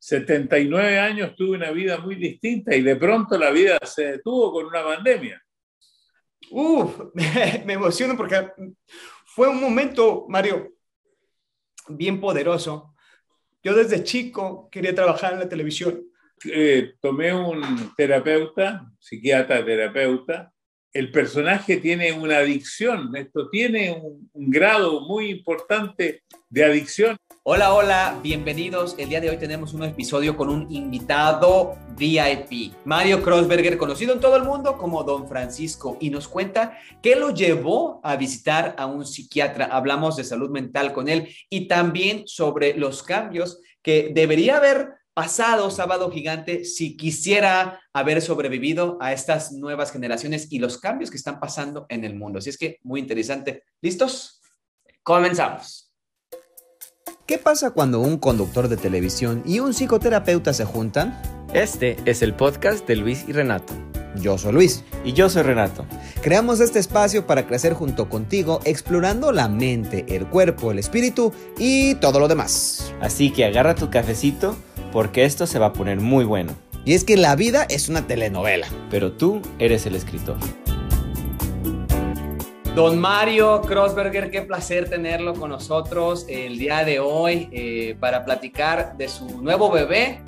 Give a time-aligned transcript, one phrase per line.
[0.00, 4.64] 79 años tuve una vida muy distinta y de pronto la vida se detuvo con
[4.64, 5.40] una pandemia.
[6.50, 7.00] Uf,
[7.64, 8.50] me emociono porque
[9.26, 10.72] fue un momento, Mario,
[11.88, 12.94] bien poderoso.
[13.62, 16.02] Yo desde chico quería trabajar en la televisión.
[16.44, 20.52] Eh, tomé un terapeuta, psiquiatra terapeuta.
[20.92, 27.16] El personaje tiene una adicción, esto tiene un, un grado muy importante de adicción.
[27.52, 28.94] Hola, hola, bienvenidos.
[28.96, 34.20] El día de hoy tenemos un episodio con un invitado VIP, Mario Crossberger, conocido en
[34.20, 38.86] todo el mundo como Don Francisco, y nos cuenta qué lo llevó a visitar a
[38.86, 39.64] un psiquiatra.
[39.64, 45.72] Hablamos de salud mental con él y también sobre los cambios que debería haber pasado
[45.72, 51.40] sábado gigante si quisiera haber sobrevivido a estas nuevas generaciones y los cambios que están
[51.40, 52.38] pasando en el mundo.
[52.38, 53.64] Así es que muy interesante.
[53.80, 54.40] ¿Listos?
[55.02, 55.89] Comenzamos.
[57.30, 61.16] ¿Qué pasa cuando un conductor de televisión y un psicoterapeuta se juntan?
[61.54, 63.72] Este es el podcast de Luis y Renato.
[64.16, 64.82] Yo soy Luis.
[65.04, 65.86] Y yo soy Renato.
[66.22, 71.94] Creamos este espacio para crecer junto contigo, explorando la mente, el cuerpo, el espíritu y
[71.94, 72.92] todo lo demás.
[73.00, 74.56] Así que agarra tu cafecito
[74.90, 76.52] porque esto se va a poner muy bueno.
[76.84, 78.66] Y es que la vida es una telenovela.
[78.90, 80.36] Pero tú eres el escritor.
[82.74, 88.96] Don Mario Crossberger, qué placer tenerlo con nosotros el día de hoy eh, para platicar
[88.96, 90.20] de su nuevo bebé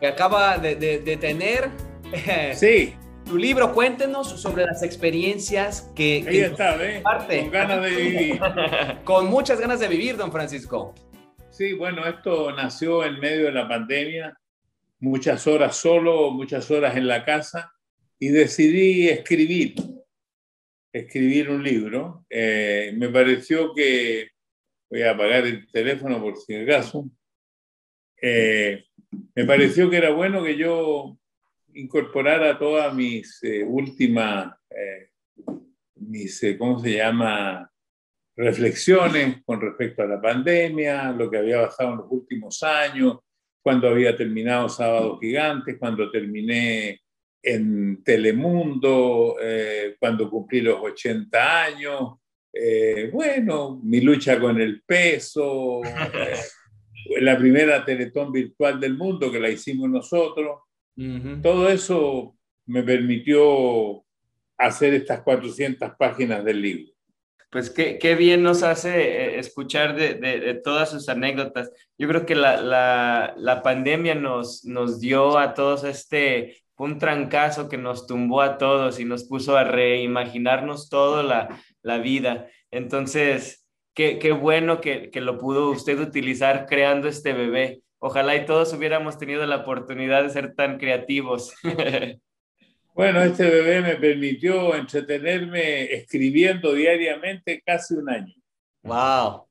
[0.00, 0.74] que acaba de,
[1.20, 1.70] tener.
[2.54, 2.94] Sí.
[3.26, 6.24] Tu libro, cuéntenos sobre las experiencias que...
[6.26, 7.02] Ahí está, ¿eh?
[7.02, 8.40] Con ganas de vivir.
[9.04, 10.94] con muchas ganas de vivir, don Francisco.
[11.50, 14.38] Sí, bueno, esto nació en medio de la pandemia,
[15.00, 17.72] muchas horas solo, muchas horas en la casa,
[18.20, 19.74] y decidí escribir
[20.98, 22.24] escribir un libro.
[22.30, 24.30] Eh, me pareció que,
[24.90, 27.08] voy a apagar el teléfono por si acaso,
[28.20, 28.84] eh,
[29.34, 31.18] me pareció que era bueno que yo
[31.74, 34.54] incorporara todas mis eh, últimas,
[35.96, 37.70] mis, ¿cómo se llama?
[38.38, 43.18] Reflexiones con respecto a la pandemia, lo que había pasado en los últimos años,
[43.62, 47.00] cuando había terminado Sábado Gigantes, cuando terminé
[47.46, 52.14] en Telemundo, eh, cuando cumplí los 80 años,
[52.52, 59.38] eh, bueno, mi lucha con el peso, eh, la primera Teletón virtual del mundo que
[59.38, 60.62] la hicimos nosotros,
[61.42, 64.02] todo eso me permitió
[64.56, 66.92] hacer estas 400 páginas del libro.
[67.50, 71.70] Pues qué, qué bien nos hace escuchar de, de, todas sus anécdotas.
[71.98, 77.68] Yo creo que la, la, la pandemia nos, nos dio a todos este un trancazo
[77.68, 82.48] que nos tumbó a todos y nos puso a reimaginarnos toda la, la vida.
[82.70, 87.82] Entonces, qué, qué bueno que, que, lo pudo usted utilizar creando este bebé.
[87.98, 91.54] Ojalá y todos hubiéramos tenido la oportunidad de ser tan creativos.
[92.96, 98.34] Bueno, este bebé me permitió entretenerme escribiendo diariamente casi un año.
[98.84, 99.46] ¡Wow!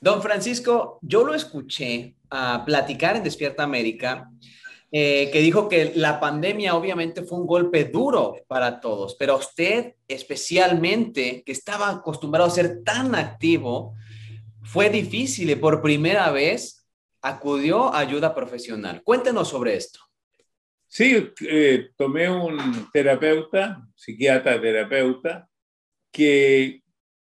[0.00, 4.30] Don Francisco, yo lo escuché a platicar en Despierta América
[4.94, 9.94] eh, que dijo que la pandemia obviamente fue un golpe duro para todos, pero usted
[10.06, 13.94] especialmente, que estaba acostumbrado a ser tan activo,
[14.62, 16.86] fue difícil y por primera vez
[17.22, 19.02] acudió a ayuda profesional.
[19.02, 19.98] Cuéntenos sobre esto.
[20.86, 25.48] Sí, eh, tomé un terapeuta, psiquiatra terapeuta,
[26.10, 26.82] que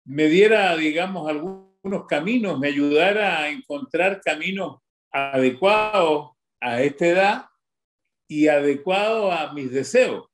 [0.05, 4.79] me diera, digamos, algunos caminos, me ayudara a encontrar caminos
[5.11, 7.50] adecuados a esta edad
[8.31, 10.25] y adecuado a mis deseos.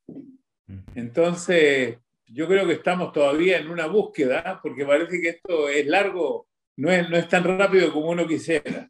[0.94, 1.97] Entonces,
[2.28, 6.91] yo creo que estamos todavía en una búsqueda, porque parece que esto es largo, no
[6.91, 8.88] es, no es tan rápido como uno quisiera.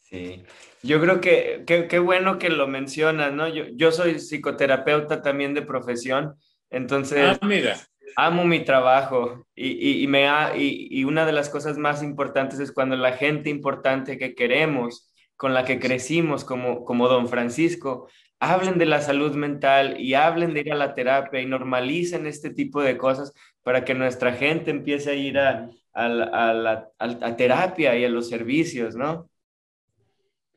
[0.00, 0.44] Sí,
[0.82, 3.48] yo creo que qué bueno que lo mencionas, ¿no?
[3.48, 6.34] Yo, yo soy psicoterapeuta también de profesión,
[6.68, 7.78] entonces ah, mira.
[8.16, 10.26] amo mi trabajo y, y, me
[10.58, 15.10] y, y una de las cosas más importantes es cuando la gente importante que queremos,
[15.36, 18.08] con la que crecimos como, como don Francisco,
[18.40, 22.50] hablen de la salud mental y hablen de ir a la terapia y normalicen este
[22.50, 28.08] tipo de cosas para que nuestra gente empiece a ir a, la terapia y a
[28.08, 29.30] los servicios, ¿no?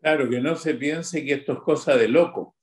[0.02, 2.56] Claro, que no se piense que esto es cosa de loco,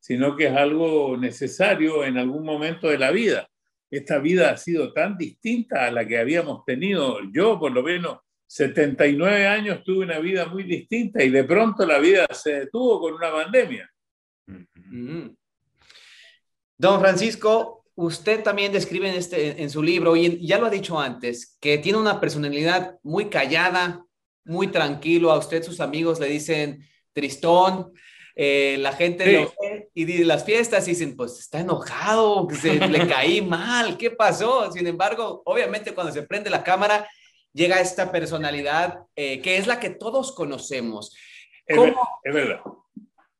[0.00, 3.48] sino que es algo necesario en algún momento de la vida.
[3.90, 7.18] Esta vida ha sido tan distinta a la que habíamos tenido.
[7.32, 11.98] Yo, por lo menos, 79 años tuve una vida muy distinta y de pronto la
[11.98, 13.88] vida se detuvo con una pandemia.
[16.76, 20.98] Don Francisco, usted también describe en, este, en su libro, y ya lo ha dicho
[20.98, 24.04] antes, que tiene una personalidad muy callada,
[24.44, 25.30] muy tranquilo.
[25.30, 27.92] A usted sus amigos le dicen tristón,
[28.36, 32.74] eh, la gente lo ve y de las fiestas y dicen, pues está enojado, se
[32.88, 34.70] le caí mal, ¿qué pasó?
[34.72, 37.08] Sin embargo, obviamente cuando se prende la cámara,
[37.52, 41.16] llega esta personalidad eh, que es la que todos conocemos.
[41.72, 41.94] ¿Cómo,
[42.24, 42.60] es verdad.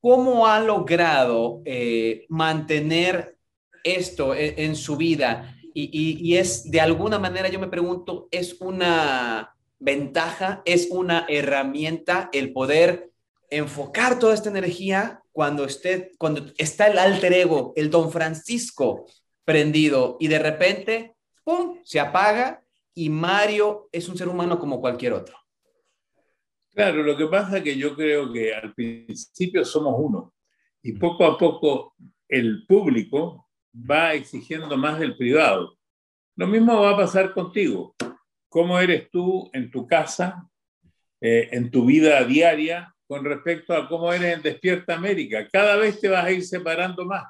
[0.05, 3.39] ¿Cómo ha logrado eh, mantener
[3.83, 5.57] esto en, su vida?
[5.73, 12.29] Y, y, es, de alguna manera, yo me pregunto, ¿es una ventaja, es una herramienta
[12.33, 13.13] el poder
[13.49, 19.07] enfocar toda esta energía cuando, esté, cuando está el alter ego, el don Francisco
[19.43, 22.63] prendido y de repente, ¡pum!, se apaga
[22.93, 25.44] y Mario es un ser humano como cualquier otro.
[26.75, 30.33] Claro, lo que pasa es que yo creo que al principio somos uno
[30.83, 31.95] y poco a poco
[32.27, 35.77] el público va exigiendo más del privado.
[36.35, 37.95] Lo mismo va a pasar contigo.
[38.49, 40.49] ¿Cómo eres tú en tu casa,
[41.21, 45.47] eh, en tu vida diaria, con respecto a cómo eres en Despierta América.
[45.49, 47.23] Cada vez te vas a ir separando más.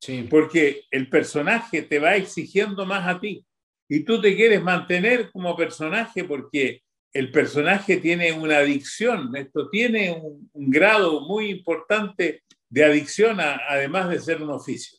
[0.00, 0.26] Sí.
[0.30, 3.44] Porque el personaje te va exigiendo más a ti.
[3.88, 6.82] Y tú te quieres mantener como personaje porque
[7.14, 9.34] el personaje tiene una adicción.
[9.36, 14.98] Esto tiene un, grado muy importante de adicción, además de ser un oficio.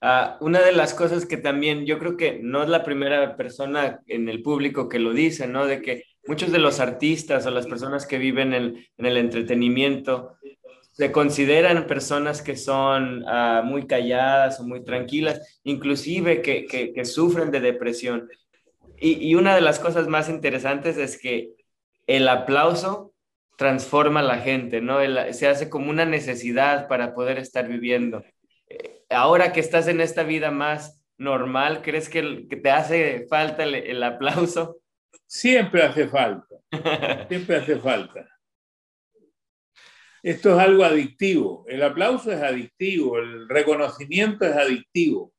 [0.00, 4.00] Ah, una de las cosas que también yo creo que no es la primera persona
[4.06, 5.66] en el público que lo dice, ¿no?
[5.66, 10.36] De que muchos de los artistas o las personas que viven en, el entretenimiento
[10.92, 17.60] se consideran personas que son ah, muy calladas o muy tranquilas, inclusive que, sufren de
[17.60, 18.28] depresión.
[19.00, 21.54] Y, una de las cosas más interesantes es que
[22.06, 23.14] el aplauso
[23.56, 24.98] transforma a la gente, ¿no?
[25.32, 28.24] se hace como una necesidad para poder estar viviendo.
[28.68, 34.02] Eh, ahora que estás en esta vida más normal, ¿crees que, te hace falta el
[34.02, 34.80] aplauso?
[35.26, 36.56] Siempre hace falta,
[37.28, 38.26] siempre hace falta.
[40.22, 45.32] Esto es algo adictivo, el aplauso es adictivo, el reconocimiento es adictivo.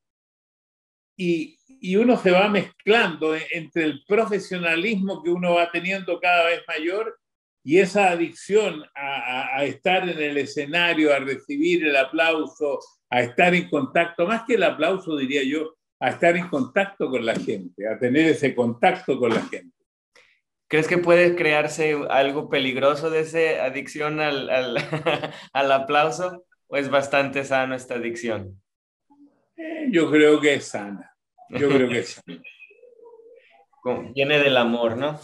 [1.16, 1.58] Y,
[1.96, 7.18] uno se va mezclando entre el profesionalismo que uno va teniendo cada vez mayor
[7.62, 12.78] y esa adicción a, a, estar en el escenario, a recibir el aplauso,
[13.10, 17.24] a estar en contacto, más que el aplauso diría yo, a estar en contacto con
[17.24, 19.76] la gente, a tener ese contacto con la gente.
[20.70, 24.76] ¿Crees que puede crearse algo peligroso de esa adicción al, al,
[25.72, 28.62] aplauso o es bastante sano esta adicción?
[29.56, 31.09] Eh, yo creo que es sana.
[31.50, 32.42] Yo creo que sana.
[34.14, 35.18] Viene del amor, ¿no?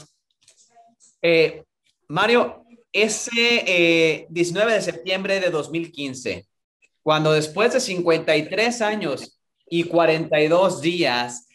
[1.23, 1.65] Eh,
[2.09, 6.47] Mario, ese 19 eh, de septiembre de 2015,
[7.03, 11.49] cuando después de 53 años y 42 días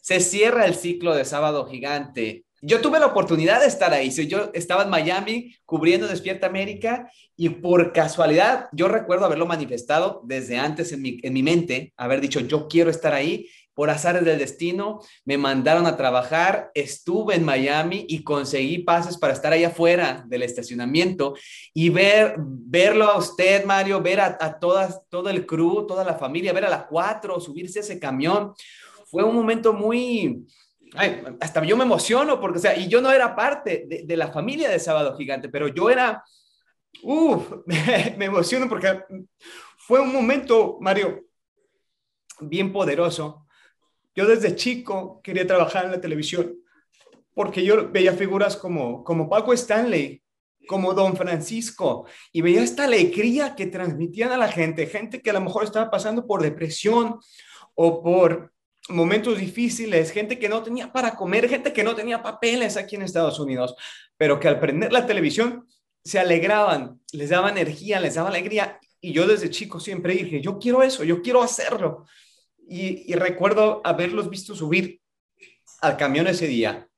[0.00, 4.10] se cierra el ciclo de Sábado Gigante, yo tuve la oportunidad de estar ahí.
[4.10, 10.56] Yo estaba en Miami cubriendo Despierta América y por casualidad yo recuerdo haberlo manifestado desde
[10.56, 13.48] antes en mi, en mi mente, haber dicho yo quiero estar ahí.
[13.74, 19.32] Por azares del destino, me mandaron a trabajar, estuve en Miami y conseguí pases para
[19.32, 21.34] estar ahí afuera del estacionamiento
[21.72, 26.14] y ver, verlo a usted, Mario, ver a, a todas, todo el crew, toda la
[26.14, 28.54] familia, ver a las cuatro, subirse a ese camión.
[29.06, 30.46] Fue un momento muy,
[31.40, 34.68] hasta yo me emociono porque, o sea, y yo no era parte de, la familia
[34.68, 36.22] de Sábado Gigante, pero yo era,
[37.02, 39.02] uff, me, emociono porque
[39.76, 41.24] fue un momento, Mario,
[42.40, 43.43] bien poderoso.
[44.14, 46.56] Yo desde chico quería trabajar en la televisión
[47.34, 50.22] porque yo veía figuras como, como Paco Stanley,
[50.66, 55.34] como Don Francisco, y veía esta alegría que transmitían a la gente, gente que a
[55.34, 57.18] lo mejor estaba pasando por depresión
[57.74, 58.52] o por
[58.88, 63.02] momentos difíciles, gente que no tenía para comer, gente que no tenía papeles aquí en
[63.02, 63.74] Estados Unidos,
[64.16, 65.66] pero que al prender la televisión
[66.04, 68.78] se alegraban, les daba energía, les daba alegría.
[69.00, 72.04] Y yo desde chico siempre dije, yo quiero eso, yo quiero hacerlo.
[72.68, 75.00] Y, recuerdo haberlos visto subir
[75.80, 76.88] al camión ese día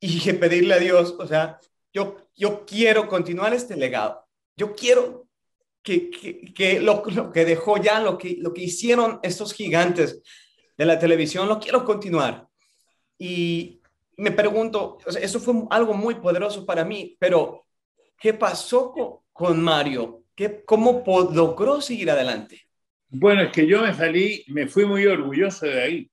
[0.00, 1.58] y pedirle a Dios, o sea,
[1.92, 4.26] yo, yo quiero continuar este legado.
[4.56, 5.28] Yo quiero
[5.82, 6.10] que,
[6.54, 10.22] que, lo, que dejó ya, lo que, lo que hicieron estos gigantes,
[10.76, 12.48] de la televisión, lo quiero continuar.
[13.18, 13.80] Y
[14.16, 17.66] me pregunto, eso fue algo muy poderoso para mí, pero
[18.18, 18.92] ¿qué pasó
[19.32, 20.24] con, Mario?
[20.34, 22.63] ¿Qué, ¿Cómo logró seguir adelante?
[23.16, 26.10] Bueno, es que yo me salí, me fui muy orgulloso de ahí.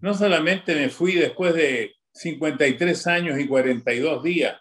[0.00, 4.60] No solamente me fui después de 53 años y 42 días,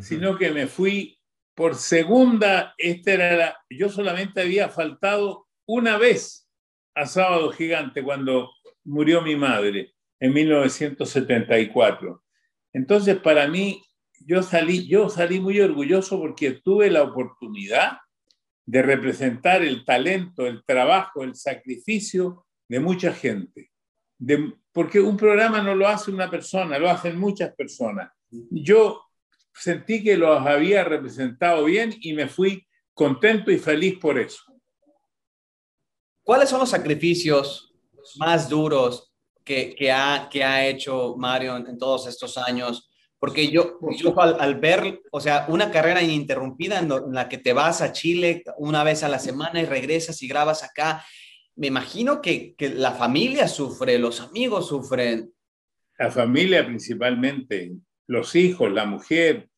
[0.00, 1.16] sino que me fui
[1.54, 6.48] por segunda, esta era la, yo solamente había faltado una vez
[6.96, 8.50] a Sábado Gigante cuando
[8.82, 12.24] murió mi madre en 1974.
[12.72, 13.80] Entonces, para mí,
[14.26, 17.98] yo salí, yo salí muy orgulloso porque tuve la oportunidad
[18.66, 23.70] de representar el talento, el trabajo, el sacrificio de mucha gente.
[24.72, 28.10] Porque un programa no lo hace una persona, lo hacen muchas personas.
[28.50, 29.02] Yo
[29.52, 34.42] sentí que los había representado bien y me fui contento y feliz por eso.
[36.22, 37.74] ¿Cuáles son los sacrificios
[38.16, 39.12] más duros
[39.44, 42.90] que, que, ha, que ha hecho Mario en, todos estos años?
[43.24, 47.80] Porque yo, yo al, ver, o sea, una carrera ininterrumpida en, la que te vas
[47.80, 51.02] a Chile una vez a la semana y regresas y grabas acá,
[51.56, 55.32] me imagino que, que la familia sufre, los amigos sufren.
[55.98, 57.72] La familia principalmente,
[58.08, 59.48] los hijos, la mujer,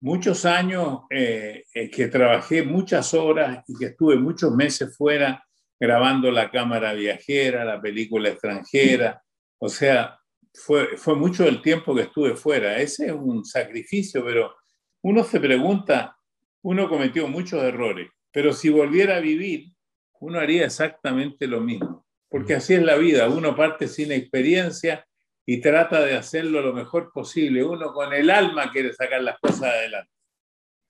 [0.00, 5.46] muchos años eh, eh, que trabajé muchas horas y que estuve muchos meses fuera
[5.78, 9.22] grabando la cámara viajera, la película extranjera.
[9.58, 10.18] O sea,
[10.54, 12.78] fue, fue mucho el tiempo que estuve fuera.
[12.78, 14.54] Ese es un sacrificio, pero
[15.02, 16.16] uno se pregunta,
[16.62, 19.72] uno cometió muchos errores, pero si volviera a vivir,
[20.20, 22.06] uno haría exactamente lo mismo.
[22.28, 25.06] Porque así es la vida, uno parte sin experiencia
[25.46, 27.62] y trata de hacerlo lo mejor posible.
[27.62, 30.10] Uno con el alma quiere sacar las cosas adelante.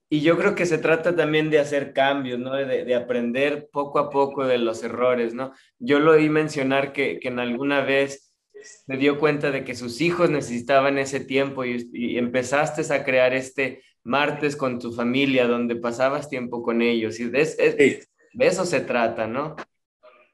[0.09, 2.55] Y yo creo que se trata también de hacer cambios, ¿no?
[2.55, 5.53] De, de aprender poco a poco de los errores, ¿no?
[5.79, 8.24] Yo lo oí mencionar que, que en alguna vez
[8.65, 13.35] se dio cuenta de que sus hijos necesitaban ese tiempo y, y, empezaste a crear
[13.35, 17.19] este martes con tu familia donde pasabas tiempo con ellos.
[17.21, 18.07] Y de, es, de
[18.47, 19.57] eso se trata, ¿no?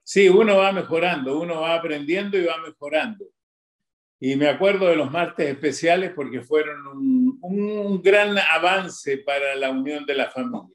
[0.02, 3.26] Sí, uno va mejorando, uno va aprendiendo y va mejorando.
[4.18, 9.70] Y me acuerdo de los martes especiales porque fueron un, un, gran avance para la
[9.70, 10.68] unión de la familia.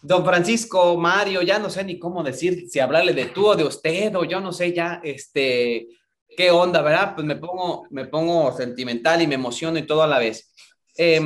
[0.00, 3.64] Don Francisco, Mario, ya no sé ni cómo decir, si hablarle de tú o de
[3.64, 5.88] usted, o yo no sé ya, este,
[6.36, 7.14] qué onda, ¿verdad?
[7.14, 10.52] Pues me pongo, me pongo sentimental y me emociono y todo a la vez.
[10.96, 11.20] Eh,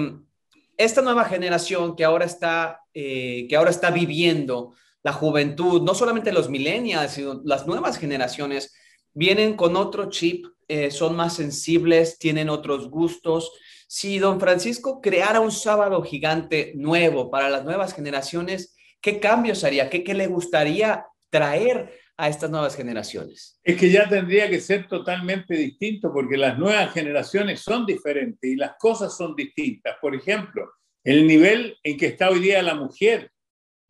[0.79, 6.33] esta nueva generación que ahora está, eh, que ahora está viviendo la juventud, no solamente
[6.33, 8.75] los millennials, sino las nuevas generaciones,
[9.13, 13.53] vienen con otro chip, eh, son más sensibles, tienen otros gustos.
[13.89, 19.91] Si don Francisco creara un sábado gigante nuevo para las nuevas generaciones, ¿qué cambios haría?
[19.91, 23.59] ¿Qué, qué le gustaría traer a estas nuevas generaciones?
[23.63, 28.57] Es que ya tendría que ser totalmente distinto porque las nuevas generaciones son diferentes y
[28.57, 29.97] las cosas son distintas.
[30.01, 30.71] Por ejemplo,
[31.05, 33.31] el nivel en que está hoy día la mujer,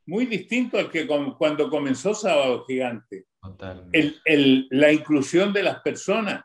[0.06, 3.24] muy distinto al que cuando comenzó Sábado Gigante.
[3.92, 6.44] El, el, la inclusión de las personas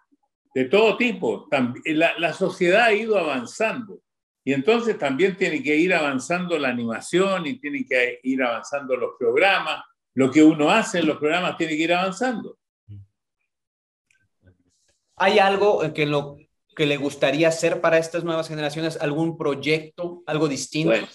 [0.54, 1.48] de todo tipo.
[1.86, 4.00] La, la, sociedad ha ido avanzando
[4.44, 9.12] y entonces también tiene que ir avanzando la animación y tiene que ir avanzando los
[9.18, 9.84] programas.
[10.16, 12.58] Lo que uno hace en los programas tiene que ir avanzando.
[15.16, 16.38] ¿Hay algo que, lo,
[16.76, 19.00] que le gustaría hacer para estas nuevas generaciones?
[19.00, 20.90] ¿Algún proyecto, algo distinto?
[20.92, 21.08] Bueno,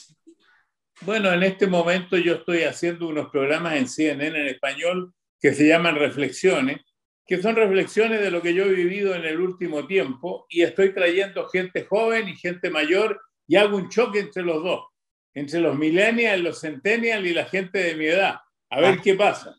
[1.02, 5.68] bueno, en este momento yo estoy haciendo unos programas en CNN en español que se
[5.68, 6.80] llaman reflexiones,
[7.24, 10.92] que son reflexiones de lo que yo he vivido en el último tiempo y estoy
[10.92, 14.86] trayendo gente joven y gente mayor y hago un choque entre los dos,
[15.34, 18.38] entre los millennials, los centennials y la gente de mi edad.
[18.70, 19.00] A ver ah.
[19.02, 19.56] qué pasa.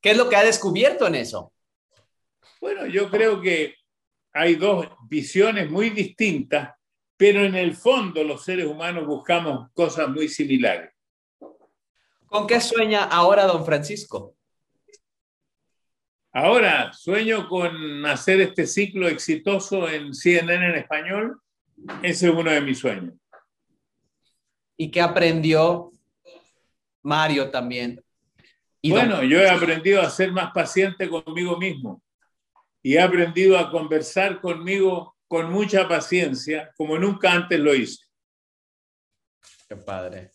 [0.00, 1.52] ¿Qué es lo que ha descubierto en eso?
[2.60, 3.74] Bueno, yo creo que
[4.32, 6.74] hay dos visiones muy distintas,
[7.16, 10.92] pero en el fondo los seres humanos buscamos cosas muy similares.
[12.26, 14.36] ¿Con qué sueña ahora don Francisco?
[16.32, 21.40] Ahora sueño con hacer este ciclo exitoso en CNN en español.
[22.02, 23.14] Ese es uno de mis sueños.
[24.76, 25.92] ¿Y qué aprendió
[27.06, 28.02] Mario también?
[28.82, 32.02] ¿Y bueno, yo he aprendido a ser más paciente conmigo mismo
[32.82, 38.04] y he aprendido a conversar conmigo con mucha paciencia, como nunca antes lo hice.
[39.68, 40.30] Qué padre.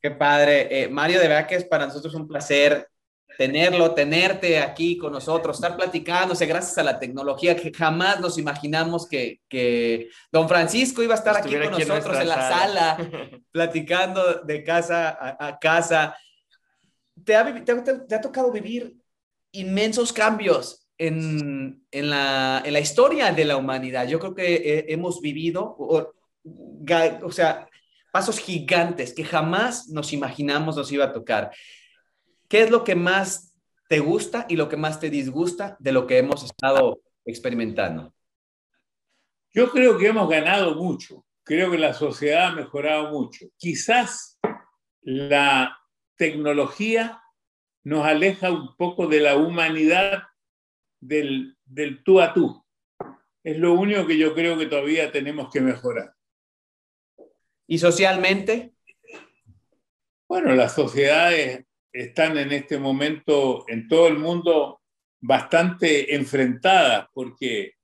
[0.00, 0.82] Qué padre.
[0.82, 2.88] Eh, Mario, de verdad que es para nosotros un placer
[3.36, 9.08] tenerlo, tenerte aquí con nosotros, estar platicándose gracias a la tecnología que jamás nos imaginamos
[9.08, 12.96] que, que don Francisco iba a estar aquí con nosotros en, la sala,
[13.50, 16.16] platicando de casa a, a casa.
[17.24, 18.96] ¿Te ha, te, te ha, tocado vivir
[19.52, 24.06] inmensos cambios en, en, la, en, la, historia de la humanidad.
[24.06, 26.12] Yo creo que eh, hemos vivido, o,
[27.22, 27.68] o sea,
[28.12, 31.50] pasos gigantes que jamás nos imaginamos nos iba a tocar.
[32.48, 33.54] ¿Qué es lo que más
[33.88, 38.14] te gusta y lo que más te disgusta de lo que hemos estado experimentando?
[39.52, 41.24] Yo creo que hemos ganado mucho.
[41.44, 43.46] Creo que la sociedad ha mejorado mucho.
[43.56, 44.38] Quizás
[45.02, 45.78] la
[46.16, 47.22] tecnología
[47.82, 50.24] nos aleja un poco de la humanidad
[51.00, 52.64] del, del tú a tú.
[53.42, 56.14] Es lo único que yo creo que todavía tenemos que mejorar.
[57.66, 58.74] ¿Y socialmente?
[60.26, 64.82] Bueno, las sociedades están en este momento en todo el mundo
[65.20, 67.74] bastante enfrentadas porque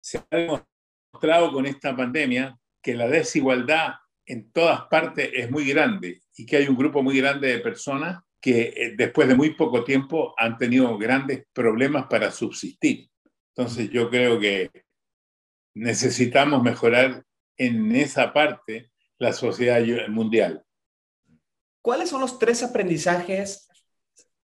[0.00, 3.94] se ha demostrado con esta pandemia que la desigualdad
[4.26, 8.22] en todas partes es muy grande y que hay un grupo muy grande de personas
[8.40, 13.08] que eh, después de muy poco tiempo han tenido grandes problemas para subsistir.
[13.56, 14.70] Entonces yo creo que
[15.74, 17.24] necesitamos mejorar
[17.56, 20.62] en esa parte la sociedad mundial.
[21.84, 23.68] ¿Cuáles son los tres aprendizajes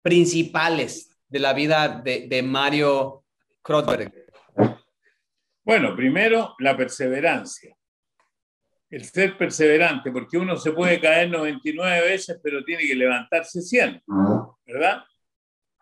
[0.01, 3.25] principales de la vida de, Mario
[3.61, 4.09] Krotberg?
[5.61, 7.75] Bueno, primero, la perseverancia.
[8.89, 14.01] El ser perseverante, porque uno se puede caer 99 veces, pero tiene que levantarse 100,
[14.65, 15.03] ¿verdad?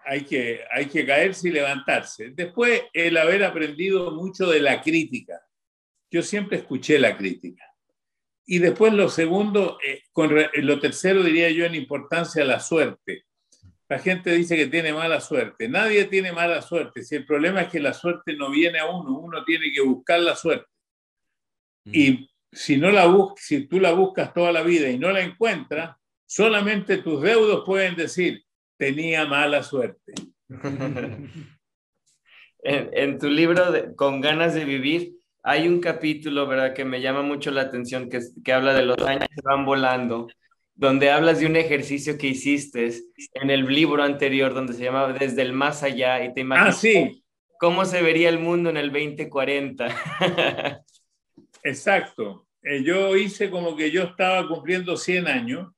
[0.05, 2.31] Hay que, hay que caerse y levantarse.
[2.31, 5.39] Después, el haber aprendido mucho de la crítica.
[6.09, 7.63] Yo siempre escuché la crítica.
[8.45, 13.25] Y después lo segundo, eh, con lo tercero diría yo en importancia la suerte.
[13.87, 15.69] La gente dice que tiene mala suerte.
[15.69, 17.03] Nadie tiene mala suerte.
[17.03, 20.19] Si el problema es que la suerte no viene a uno, uno tiene que buscar
[20.19, 20.67] la suerte.
[21.85, 21.91] Mm.
[21.93, 25.95] Y si no la si tú la buscas toda la vida y no la encuentras,
[26.25, 28.43] solamente tus deudos pueden decir
[28.77, 30.13] tenía mala suerte.
[32.63, 37.51] en, tu libro Con ganas de vivir hay un capítulo, ¿verdad?, que me llama mucho
[37.51, 40.27] la atención, que, que habla de los años que van volando,
[40.73, 42.89] donde hablas de un ejercicio que hiciste
[43.33, 46.79] en el libro anterior, donde se llamaba Desde el Más Allá, y te imaginas ah,
[46.79, 47.23] sí.
[47.59, 49.87] cómo se vería el mundo en el 2040.
[51.63, 52.47] Exacto.
[52.63, 55.71] Eh, yo hice como que yo estaba cumpliendo 100 años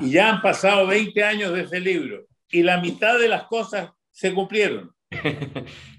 [0.00, 3.90] y ya han pasado 20 años de ese libro y la mitad de las cosas
[4.10, 4.92] se cumplieron.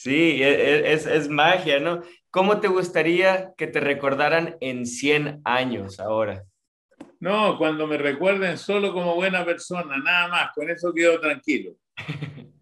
[0.00, 2.02] Sí, e, e, es, es, magia, ¿no?
[2.30, 6.44] ¿Cómo te gustaría que te recordaran en 100 años ahora?
[7.18, 11.72] No, cuando me recuerden solo como buena persona, nada más, con eso quedo tranquilo.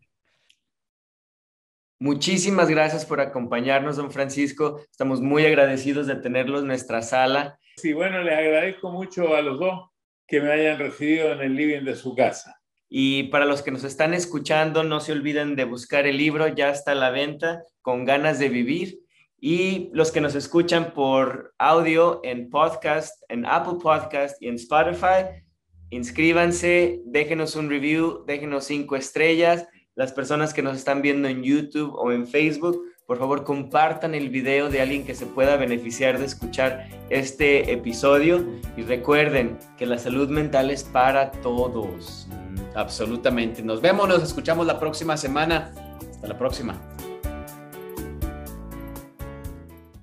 [2.01, 4.81] Muchísimas gracias por acompañarnos, don Francisco.
[4.91, 7.59] Estamos muy agradecidos de tenerlos en nuestra sala.
[7.77, 9.91] Sí, bueno, les agradezco mucho a los dos
[10.27, 12.56] que me hayan recibido en el living de su casa.
[12.89, 16.71] Y para los que nos están escuchando, no se olviden de buscar el libro, ya
[16.71, 19.01] está a la venta, con ganas de vivir.
[19.39, 25.43] Y los que nos escuchan por audio en podcast, en Apple Podcast y en Spotify,
[25.91, 29.67] inscríbanse, déjenos un review, déjenos cinco estrellas.
[29.95, 34.31] Las personas que nos están viendo en YouTube o en Facebook, por favor compartan el
[34.31, 38.45] video de alguien que se pueda beneficiar de escuchar este episodio.
[38.77, 42.29] Y recuerden que la salud mental es para todos.
[42.77, 43.63] Absolutamente.
[43.63, 45.73] Nos vemos, nos escuchamos la próxima semana.
[46.11, 46.79] Hasta la próxima.